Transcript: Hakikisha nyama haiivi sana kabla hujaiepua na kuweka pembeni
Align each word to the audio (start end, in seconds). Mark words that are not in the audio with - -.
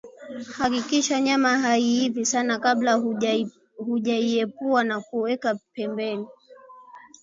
Hakikisha 0.57 1.21
nyama 1.21 1.57
haiivi 1.57 2.25
sana 2.25 2.59
kabla 2.59 3.01
hujaiepua 3.83 4.83
na 4.83 5.01
kuweka 5.01 5.55
pembeni 5.73 6.27